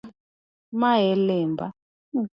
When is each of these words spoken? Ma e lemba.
Ma 0.79 0.91
e 1.09 1.11
lemba. 1.27 1.65